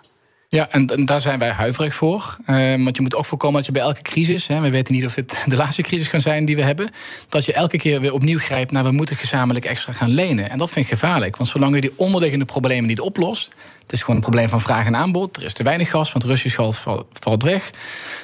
Ja, 0.49 0.69
en, 0.71 1.05
daar 1.05 1.21
zijn 1.21 1.39
wij 1.39 1.51
huiverig 1.51 1.95
voor. 1.95 2.37
Uh, 2.47 2.85
want 2.85 2.97
je 2.97 3.03
moet 3.03 3.15
ook 3.15 3.25
voorkomen 3.25 3.57
dat 3.57 3.67
je 3.67 3.73
bij 3.73 3.83
elke 3.83 4.03
crisis, 4.03 4.47
hè, 4.47 4.61
we 4.61 4.71
weten 4.71 4.95
niet 4.95 5.05
of 5.05 5.15
dit 5.15 5.45
de 5.47 5.57
laatste 5.57 5.83
crisis 5.83 6.09
kan 6.09 6.21
zijn 6.21 6.45
die 6.45 6.57
we 6.57 6.63
hebben, 6.63 6.91
dat 7.29 7.45
je 7.45 7.53
elke 7.53 7.79
keer 7.79 8.01
weer 8.01 8.13
opnieuw 8.13 8.39
grijpt 8.39 8.73
naar 8.73 8.85
we 8.85 8.91
moeten 8.91 9.17
gezamenlijk 9.17 9.65
extra 9.65 9.93
gaan 9.93 10.11
lenen. 10.11 10.51
En 10.51 10.59
dat 10.59 10.71
vind 10.71 10.85
ik 10.85 10.93
gevaarlijk, 10.93 11.37
want 11.37 11.49
zolang 11.49 11.75
je 11.75 11.81
die 11.81 11.93
onderliggende 11.97 12.45
problemen 12.45 12.87
niet 12.87 13.01
oplost, 13.01 13.55
het 13.85 13.93
is 13.93 14.01
gewoon 14.01 14.17
een 14.17 14.23
probleem 14.23 14.49
van 14.49 14.61
vraag 14.61 14.87
en 14.87 14.97
aanbod. 14.97 15.37
Er 15.37 15.45
is 15.45 15.53
te 15.53 15.63
weinig 15.63 15.91
gas, 15.91 16.13
want 16.13 16.25
Russisch 16.25 16.57
gas 16.57 16.85
valt 17.13 17.43
weg. 17.43 17.71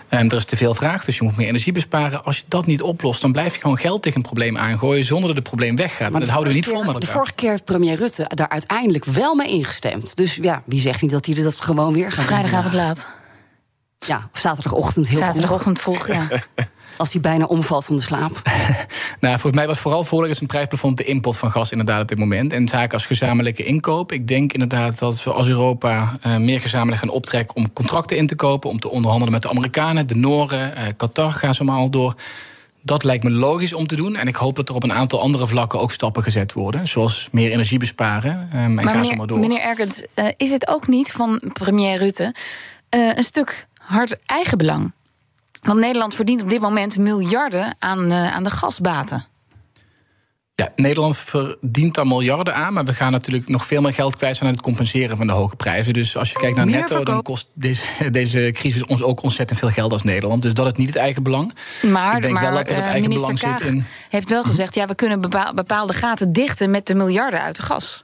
En 0.09 0.29
er 0.29 0.37
is 0.37 0.45
te 0.45 0.57
veel 0.57 0.75
vraag, 0.75 1.05
dus 1.05 1.17
je 1.17 1.25
moet 1.25 1.37
meer 1.37 1.49
energie 1.49 1.73
besparen. 1.73 2.25
Als 2.25 2.37
je 2.37 2.43
dat 2.49 2.67
niet 2.67 2.83
oplost, 2.83 3.21
dan 3.21 3.33
blijf 3.33 3.55
je 3.55 3.61
gewoon 3.61 3.79
geld 3.79 4.03
tegen 4.03 4.17
een 4.17 4.25
probleem 4.25 4.59
aangooien 4.59 5.05
zonder 5.05 5.27
dat 5.27 5.37
het 5.37 5.45
probleem 5.45 5.77
weggaat. 5.77 6.11
Maar 6.11 6.21
dat 6.21 6.31
houden 6.31 6.53
we 6.53 6.59
niet 6.59 6.67
vol 6.67 6.77
met 6.77 6.87
elkaar. 6.87 7.01
De 7.01 7.07
vorige 7.07 7.33
keer 7.33 7.51
heeft 7.51 7.65
premier 7.65 7.97
Rutte 7.97 8.31
daar 8.35 8.49
uiteindelijk 8.49 9.05
wel 9.05 9.35
mee 9.35 9.49
ingestemd. 9.49 10.17
Dus 10.17 10.35
ja, 10.35 10.63
wie 10.67 10.81
zegt 10.81 11.03
niet 11.03 11.11
dat 11.11 11.27
hij 11.27 11.35
dat 11.35 11.61
gewoon 11.61 11.93
weer 11.93 12.13
gaat 12.13 12.25
Vrijdagavond 12.25 12.75
laat. 12.75 13.07
Ja, 14.07 14.29
of 14.33 14.41
zaterdagochtend 14.41 15.09
heel 15.09 15.19
Zaterdagochtend 15.19 15.81
vroeg, 15.81 16.07
ja. 16.07 16.29
als 17.01 17.13
hij 17.13 17.21
bijna 17.21 17.45
omvalt 17.45 17.85
van 17.85 17.97
de 17.97 18.03
slaap? 18.03 18.43
nou, 19.21 19.33
volgens 19.33 19.53
mij 19.53 19.67
was 19.67 19.79
vooral 19.79 20.05
voordelig 20.05 20.35
is 20.35 20.41
een 20.41 20.47
prijsplafond 20.47 20.97
de 20.97 21.05
import 21.05 21.37
van 21.37 21.51
gas 21.51 21.71
inderdaad 21.71 22.03
op 22.03 22.09
dit 22.09 22.19
moment. 22.19 22.53
En 22.53 22.69
zaken 22.69 22.93
als 22.93 23.07
gezamenlijke 23.07 23.65
inkoop. 23.65 24.13
Ik 24.13 24.29
denk 24.29 24.53
inderdaad 24.53 24.99
dat 24.99 25.25
we 25.25 25.33
als 25.33 25.49
Europa 25.49 26.19
uh, 26.27 26.37
meer 26.37 26.61
gezamenlijk 26.61 27.01
gaan 27.01 27.11
optrekken 27.11 27.57
om 27.57 27.73
contracten 27.73 28.17
in 28.17 28.27
te 28.27 28.35
kopen, 28.35 28.71
om 28.71 28.81
te 28.81 28.91
onderhandelen 28.91 29.33
met 29.33 29.43
de 29.43 29.49
Amerikanen, 29.49 30.07
de 30.07 30.15
Noren, 30.15 30.73
uh, 30.77 30.85
Qatar, 30.97 31.33
gaan 31.33 31.55
ze 31.55 31.65
maar 31.65 31.77
al 31.77 31.91
door. 31.91 32.15
Dat 32.83 33.05
lijkt 33.05 33.25
me 33.25 33.31
logisch 33.31 33.73
om 33.73 33.87
te 33.87 33.97
doen. 33.97 34.17
En 34.17 34.29
ik 34.29 34.37
hoop 34.37 34.57
dat 34.57 34.69
er 34.69 34.75
op 34.75 34.83
een 34.83 34.93
aantal 34.93 35.21
andere 35.21 35.47
vlakken 35.47 35.81
ook 35.81 35.93
stappen 35.93 36.23
gezet 36.23 36.53
worden. 36.53 36.89
Zoals 36.89 37.29
meer 37.33 37.51
energie 37.51 37.79
besparen. 37.79 38.33
Um, 38.33 38.59
en 38.59 38.75
maar 38.75 38.85
meneer, 38.85 39.17
maar 39.17 39.27
door. 39.27 39.39
Meneer 39.39 39.61
Erkens, 39.61 40.03
uh, 40.15 40.29
is 40.37 40.51
het 40.51 40.69
ook 40.69 40.89
niet 40.89 41.13
van 41.13 41.43
premier 41.53 41.99
Rutte 41.99 42.35
een 42.91 43.23
stuk 43.23 43.67
hard 43.79 44.17
eigenbelang? 44.27 44.93
Want 45.61 45.79
Nederland 45.79 46.15
verdient 46.15 46.43
op 46.43 46.49
dit 46.49 46.61
moment 46.61 46.99
miljarden 46.99 47.77
aan, 47.79 48.13
uh, 48.13 48.35
aan 48.35 48.45
de 48.45 48.51
gasbaten. 48.51 49.25
Ja, 50.61 50.71
Nederland 50.75 51.19
verdient 51.19 51.95
daar 51.95 52.07
miljarden 52.07 52.55
aan, 52.55 52.73
maar 52.73 52.85
we 52.85 52.95
gaan 52.95 53.13
natuurlijk 53.13 53.49
nog 53.49 53.67
veel 53.67 53.81
meer 53.81 53.95
geld 53.95 54.17
kwijt 54.17 54.37
zijn 54.37 54.49
aan 54.49 54.55
het 54.55 54.65
compenseren 54.65 55.17
van 55.17 55.27
de 55.27 55.33
hoge 55.33 55.57
prijzen. 55.57 55.95
Dus 55.95 56.17
als 56.17 56.31
je 56.31 56.39
kijkt 56.39 56.57
naar 56.57 56.67
netto, 56.67 57.05
dan 57.05 57.23
kost 57.23 57.47
deze, 57.53 58.11
deze, 58.11 58.51
crisis 58.53 58.85
ons 58.85 59.03
ook 59.03 59.23
ontzettend 59.23 59.59
veel 59.59 59.69
geld 59.69 59.93
als 59.93 60.03
Nederland. 60.03 60.43
Dus 60.43 60.55
dat 60.55 60.67
is 60.67 60.73
niet 60.73 60.89
het 60.89 60.97
eigen 60.97 61.23
belang. 61.23 61.55
Maar, 61.83 62.17
ik 62.17 62.23
denk 62.23 62.39
wel 62.39 62.53
dat 62.53 62.69
er 62.69 62.75
het 62.75 62.85
eh, 62.85 62.91
eigen 62.91 63.11
belang 63.11 63.39
Kaag 63.39 63.59
zit 63.59 63.69
in. 63.69 63.85
Heeft 64.09 64.29
wel 64.29 64.43
gezegd, 64.43 64.75
ja, 64.75 64.87
we 64.87 64.95
kunnen 64.95 65.21
bepaalde 65.55 65.93
gaten 65.93 66.33
dichten 66.33 66.71
met 66.71 66.87
de 66.87 66.95
miljarden 66.95 67.41
uit 67.41 67.57
de 67.57 67.63
gas. 67.63 68.03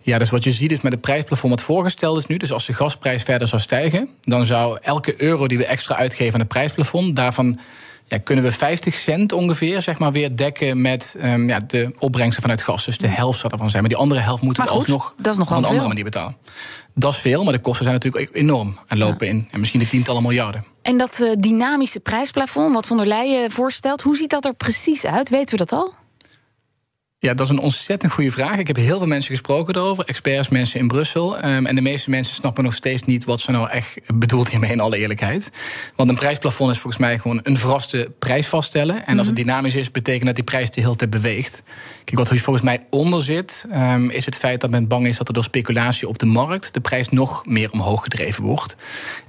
Ja, 0.00 0.18
dus 0.18 0.30
wat 0.30 0.44
je 0.44 0.52
ziet 0.52 0.72
is 0.72 0.80
met 0.80 0.92
het 0.92 1.00
prijsplafond 1.00 1.52
wat 1.52 1.62
voorgesteld 1.62 2.18
is 2.18 2.26
nu. 2.26 2.36
Dus 2.36 2.52
als 2.52 2.66
de 2.66 2.72
gasprijs 2.72 3.22
verder 3.22 3.48
zou 3.48 3.62
stijgen, 3.62 4.08
dan 4.20 4.44
zou 4.44 4.78
elke 4.82 5.22
euro 5.22 5.46
die 5.46 5.58
we 5.58 5.66
extra 5.66 5.96
uitgeven 5.96 6.34
aan 6.34 6.40
het 6.40 6.48
prijsplafond, 6.48 7.16
daarvan 7.16 7.58
ja, 8.12 8.18
kunnen 8.18 8.44
we 8.44 8.52
50 8.52 8.94
cent 8.94 9.32
ongeveer 9.32 9.82
zeg 9.82 9.98
maar, 9.98 10.12
weer 10.12 10.36
dekken 10.36 10.80
met 10.80 11.16
um, 11.22 11.48
ja, 11.48 11.60
de 11.66 11.94
opbrengsten 11.98 12.42
vanuit 12.42 12.62
gas. 12.62 12.84
Dus 12.84 12.98
de 12.98 13.06
helft 13.06 13.38
zou 13.38 13.52
ervan 13.52 13.70
zijn. 13.70 13.82
Maar 13.82 13.90
die 13.90 14.00
andere 14.00 14.20
helft 14.20 14.42
moeten 14.42 14.64
we 14.64 14.70
alsnog 14.70 15.14
dat 15.16 15.32
is 15.32 15.38
nog 15.38 15.50
op 15.50 15.56
een 15.56 15.64
andere 15.64 15.88
manier 15.88 16.04
betalen. 16.04 16.36
Dat 16.94 17.12
is 17.12 17.18
veel, 17.18 17.44
maar 17.44 17.52
de 17.52 17.58
kosten 17.58 17.84
zijn 17.84 17.94
natuurlijk 17.94 18.36
enorm. 18.36 18.78
En 18.86 18.98
lopen 18.98 19.26
in 19.26 19.48
en 19.50 19.58
misschien 19.58 19.80
de 19.80 19.86
tientallen 19.86 20.22
miljarden. 20.22 20.64
En 20.82 20.96
dat 20.96 21.18
uh, 21.20 21.32
dynamische 21.38 22.00
prijsplafond, 22.00 22.74
wat 22.74 22.86
von 22.86 22.96
der 22.96 23.06
Leyen 23.06 23.50
voorstelt, 23.50 24.02
hoe 24.02 24.16
ziet 24.16 24.30
dat 24.30 24.44
er 24.44 24.54
precies 24.54 25.04
uit? 25.04 25.28
Weten 25.28 25.58
we 25.58 25.64
dat 25.64 25.72
al? 25.72 25.94
Ja, 27.22 27.34
dat 27.34 27.46
is 27.46 27.52
een 27.52 27.62
ontzettend 27.62 28.12
goede 28.12 28.30
vraag. 28.30 28.58
Ik 28.58 28.66
heb 28.66 28.76
heel 28.76 28.98
veel 28.98 29.06
mensen 29.06 29.30
gesproken 29.30 29.76
erover, 29.76 30.04
experts, 30.04 30.48
mensen 30.48 30.80
in 30.80 30.88
Brussel. 30.88 31.44
Um, 31.44 31.66
en 31.66 31.74
de 31.74 31.80
meeste 31.80 32.10
mensen 32.10 32.34
snappen 32.34 32.64
nog 32.64 32.74
steeds 32.74 33.04
niet 33.04 33.24
wat 33.24 33.40
ze 33.40 33.50
nou 33.50 33.68
echt 33.68 33.98
bedoelt 34.14 34.48
hiermee, 34.48 34.70
in 34.70 34.80
alle 34.80 34.96
eerlijkheid. 34.96 35.52
Want 35.96 36.08
een 36.08 36.14
prijsplafond 36.16 36.70
is 36.70 36.78
volgens 36.78 37.02
mij 37.02 37.18
gewoon 37.18 37.40
een 37.42 37.58
verraste 37.58 38.12
prijs 38.18 38.46
vaststellen. 38.46 39.06
En 39.06 39.18
als 39.18 39.26
het 39.26 39.36
mhm. 39.36 39.46
dynamisch 39.46 39.74
is, 39.74 39.90
betekent 39.90 40.24
dat 40.24 40.34
die 40.34 40.44
prijs 40.44 40.70
de 40.70 40.80
hele 40.80 40.96
tijd 40.96 41.10
beweegt. 41.10 41.62
Kijk, 42.04 42.18
wat 42.18 42.30
er 42.30 42.38
volgens 42.38 42.64
mij 42.64 42.86
onder 42.90 43.22
zit, 43.22 43.66
um, 43.74 44.10
is 44.10 44.24
het 44.24 44.36
feit 44.36 44.60
dat 44.60 44.70
men 44.70 44.88
bang 44.88 45.06
is 45.06 45.16
dat 45.16 45.28
er 45.28 45.34
door 45.34 45.44
speculatie 45.44 46.08
op 46.08 46.18
de 46.18 46.26
markt 46.26 46.74
de 46.74 46.80
prijs 46.80 47.08
nog 47.08 47.46
meer 47.46 47.70
omhoog 47.70 48.02
gedreven 48.02 48.44
wordt. 48.44 48.76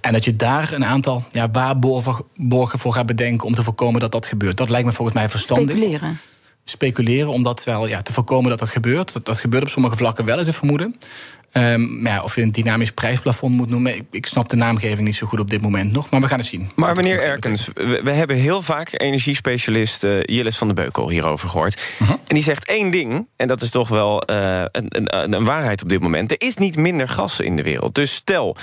En 0.01 0.13
dat 0.13 0.23
je 0.23 0.35
daar 0.35 0.71
een 0.71 0.85
aantal 0.85 1.23
ja, 1.31 1.51
waarborgen 1.51 2.79
voor 2.79 2.93
gaat 2.93 3.05
bedenken 3.05 3.47
om 3.47 3.53
te 3.53 3.63
voorkomen 3.63 3.99
dat 3.99 4.11
dat 4.11 4.25
gebeurt. 4.25 4.57
Dat 4.57 4.69
lijkt 4.69 4.85
me 4.85 4.91
volgens 4.91 5.17
mij 5.17 5.29
verstandig. 5.29 5.75
Speculeren 5.75 6.19
speculeren 6.63 7.29
om 7.29 7.43
dat 7.43 7.63
wel 7.63 7.87
ja, 7.87 8.01
te 8.01 8.13
voorkomen 8.13 8.49
dat 8.49 8.59
dat 8.59 8.69
gebeurt. 8.69 9.13
Dat, 9.13 9.25
dat 9.25 9.39
gebeurt 9.39 9.63
op 9.63 9.69
sommige 9.69 9.97
vlakken 9.97 10.25
wel, 10.25 10.39
is 10.39 10.47
een 10.47 10.53
vermoeden. 10.53 10.95
Um, 11.53 12.05
ja, 12.07 12.23
of 12.23 12.35
je 12.35 12.41
een 12.41 12.51
dynamisch 12.51 12.91
prijsplafond 12.91 13.55
moet 13.55 13.69
noemen. 13.69 13.95
Ik, 13.95 14.03
ik, 14.11 14.25
snap 14.25 14.49
de 14.49 14.55
naamgeving 14.55 15.01
niet 15.01 15.15
zo 15.15 15.27
goed 15.27 15.39
op 15.39 15.49
dit 15.49 15.61
moment 15.61 15.91
nog, 15.91 16.09
maar 16.09 16.21
we 16.21 16.27
gaan 16.27 16.37
het 16.37 16.47
zien. 16.47 16.69
Maar 16.75 16.95
meneer 16.95 17.21
Erkens, 17.21 17.69
we, 18.03 18.11
hebben 18.11 18.35
heel 18.35 18.61
vaak 18.61 18.89
energiespecialist 18.91 20.03
uh, 20.03 20.23
Jillis 20.23 20.57
van 20.57 20.67
de 20.67 20.73
Beukel 20.73 21.09
hierover 21.09 21.49
gehoord. 21.49 21.81
Uh 22.01 22.09
En 22.09 22.35
die 22.35 22.43
zegt 22.43 22.67
één 22.67 22.91
ding, 22.91 23.27
en 23.35 23.47
dat 23.47 23.61
is 23.61 23.69
toch 23.69 23.87
wel 23.87 24.23
uh, 24.29 24.63
een, 24.71 24.87
een, 24.89 25.33
een, 25.33 25.43
waarheid 25.43 25.83
op 25.83 25.89
dit 25.89 25.99
moment. 25.99 26.31
Er 26.31 26.41
is 26.41 26.55
niet 26.55 26.77
minder 26.77 27.09
gas 27.09 27.39
in 27.39 27.55
de 27.55 27.63
wereld. 27.63 27.95
Dus 27.95 28.13
stel 28.13 28.57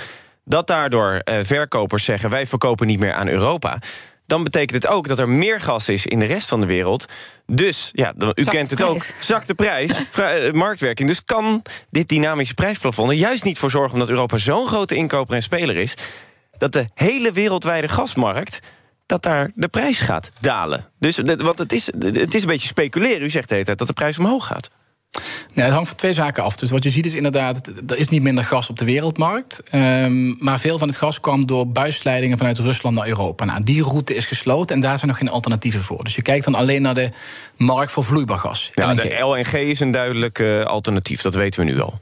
dat 0.45 0.67
daardoor 0.67 1.21
uh, 1.29 1.35
verkopers 1.43 2.03
zeggen... 2.03 2.29
wij 2.29 2.47
verkopen 2.47 2.87
niet 2.87 2.99
meer 2.99 3.13
aan 3.13 3.27
Europa 3.27 3.79
dan 4.31 4.43
betekent 4.43 4.83
het 4.83 4.91
ook 4.91 5.07
dat 5.07 5.19
er 5.19 5.29
meer 5.29 5.61
gas 5.61 5.89
is 5.89 6.05
in 6.05 6.19
de 6.19 6.25
rest 6.25 6.47
van 6.47 6.61
de 6.61 6.67
wereld. 6.67 7.05
Dus, 7.47 7.89
ja, 7.93 8.13
u 8.35 8.43
kent 8.43 8.69
het 8.69 8.83
ook, 8.83 9.05
zakt 9.19 9.47
de 9.47 9.53
prijs, 9.53 9.91
eh, 10.11 10.51
marktwerking. 10.51 11.07
Dus 11.07 11.23
kan 11.23 11.61
dit 11.89 12.07
dynamische 12.07 12.53
prijsplafond 12.53 13.09
er 13.09 13.15
juist 13.15 13.43
niet 13.43 13.59
voor 13.59 13.71
zorgen... 13.71 13.93
omdat 13.93 14.09
Europa 14.09 14.37
zo'n 14.37 14.67
grote 14.67 14.95
inkoper 14.95 15.35
en 15.35 15.41
speler 15.41 15.77
is... 15.77 15.93
dat 16.57 16.73
de 16.73 16.85
hele 16.93 17.31
wereldwijde 17.31 17.87
gasmarkt 17.87 18.59
dat 19.05 19.23
daar 19.23 19.51
de 19.55 19.67
prijs 19.67 19.99
gaat 19.99 20.31
dalen. 20.39 20.85
Dus, 20.99 21.17
want 21.17 21.57
het 21.57 21.71
is, 21.71 21.85
het 21.99 22.33
is 22.33 22.41
een 22.41 22.47
beetje 22.47 22.67
speculeren. 22.67 23.21
U 23.21 23.29
zegt 23.29 23.47
de 23.47 23.53
hele 23.53 23.65
tijd 23.65 23.77
dat 23.77 23.87
de 23.87 23.93
prijs 23.93 24.17
omhoog 24.17 24.45
gaat. 24.45 24.69
Het 25.53 25.71
hangt 25.71 25.87
van 25.87 25.97
twee 25.97 26.13
zaken 26.13 26.43
af. 26.43 26.55
Dus 26.55 26.69
wat 26.69 26.83
je 26.83 26.89
ziet 26.89 27.05
is 27.05 27.13
inderdaad, 27.13 27.71
er 27.87 27.97
is 27.97 28.07
niet 28.07 28.21
minder 28.21 28.43
gas 28.43 28.69
op 28.69 28.77
de 28.77 28.85
wereldmarkt. 28.85 29.63
Um, 29.71 30.35
maar 30.39 30.59
veel 30.59 30.77
van 30.77 30.87
het 30.87 30.97
gas 30.97 31.19
kwam 31.19 31.45
door 31.45 31.67
buisleidingen 31.67 32.37
vanuit 32.37 32.57
Rusland 32.57 32.95
naar 32.95 33.07
Europa. 33.07 33.45
Nou, 33.45 33.63
die 33.63 33.83
route 33.83 34.15
is 34.15 34.25
gesloten 34.25 34.75
en 34.75 34.81
daar 34.81 34.97
zijn 34.97 35.09
nog 35.09 35.19
geen 35.19 35.29
alternatieven 35.29 35.81
voor. 35.81 36.03
Dus 36.03 36.15
je 36.15 36.21
kijkt 36.21 36.45
dan 36.45 36.55
alleen 36.55 36.81
naar 36.81 36.93
de 36.93 37.09
markt 37.57 37.91
voor 37.91 38.03
vloeibaar 38.03 38.37
gas. 38.37 38.71
Ja, 38.73 38.91
LNG. 38.91 39.01
de 39.01 39.19
LNG 39.19 39.53
is 39.53 39.79
een 39.79 39.91
duidelijk 39.91 40.39
uh, 40.39 40.63
alternatief, 40.63 41.21
dat 41.21 41.35
weten 41.35 41.59
we 41.59 41.71
nu 41.71 41.81
al. 41.81 41.99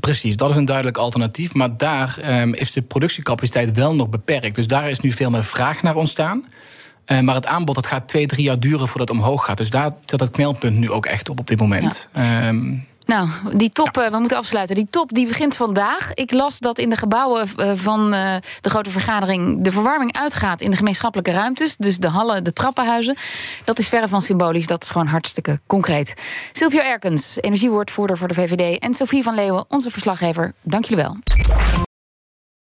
Precies, 0.00 0.36
dat 0.36 0.50
is 0.50 0.56
een 0.56 0.64
duidelijk 0.64 0.96
alternatief. 0.96 1.54
Maar 1.54 1.76
daar 1.76 2.40
um, 2.40 2.54
is 2.54 2.72
de 2.72 2.82
productiecapaciteit 2.82 3.76
wel 3.76 3.94
nog 3.94 4.08
beperkt. 4.08 4.54
Dus 4.54 4.66
daar 4.66 4.90
is 4.90 5.00
nu 5.00 5.12
veel 5.12 5.30
meer 5.30 5.44
vraag 5.44 5.82
naar 5.82 5.96
ontstaan. 5.96 6.44
Uh, 7.06 7.20
maar 7.20 7.34
het 7.34 7.46
aanbod 7.46 7.74
dat 7.74 7.86
gaat 7.86 8.08
twee, 8.08 8.26
drie 8.26 8.44
jaar 8.44 8.60
duren 8.60 8.88
voordat 8.88 9.08
het 9.08 9.18
omhoog 9.18 9.44
gaat. 9.44 9.56
Dus 9.56 9.70
daar 9.70 9.90
zit 10.06 10.20
het 10.20 10.30
knelpunt 10.30 10.78
nu 10.78 10.90
ook 10.90 11.06
echt 11.06 11.28
op 11.28 11.38
op 11.38 11.46
dit 11.46 11.58
moment. 11.58 12.08
Ja. 12.14 12.48
Um, 12.48 12.86
nou, 13.06 13.28
die 13.54 13.70
top, 13.70 13.96
ja. 13.96 14.04
Eh, 14.04 14.10
we 14.10 14.18
moeten 14.18 14.36
afsluiten. 14.36 14.76
Die 14.76 14.86
top 14.90 15.12
die 15.12 15.26
begint 15.26 15.56
vandaag. 15.56 16.14
Ik 16.14 16.32
las 16.32 16.58
dat 16.58 16.78
in 16.78 16.90
de 16.90 16.96
gebouwen 16.96 17.48
eh, 17.56 17.72
van 17.74 18.10
de 18.10 18.70
grote 18.70 18.90
vergadering 18.90 19.64
de 19.64 19.72
verwarming 19.72 20.16
uitgaat 20.16 20.60
in 20.60 20.70
de 20.70 20.76
gemeenschappelijke 20.76 21.32
ruimtes. 21.32 21.76
Dus 21.76 21.98
de 21.98 22.08
hallen, 22.08 22.44
de 22.44 22.52
trappenhuizen. 22.52 23.16
Dat 23.64 23.78
is 23.78 23.88
verre 23.88 24.08
van 24.08 24.22
symbolisch, 24.22 24.66
dat 24.66 24.82
is 24.82 24.90
gewoon 24.90 25.06
hartstikke 25.06 25.60
concreet. 25.66 26.14
Silvio 26.52 26.80
Erkens, 26.80 27.36
energiewoordvoerder 27.40 28.18
voor 28.18 28.28
de 28.28 28.34
VVD. 28.34 28.78
En 28.78 28.94
Sofie 28.94 29.22
van 29.22 29.34
Leeuwen, 29.34 29.64
onze 29.68 29.90
verslaggever. 29.90 30.52
Dank 30.62 30.84
jullie 30.84 31.04
wel. 31.04 31.16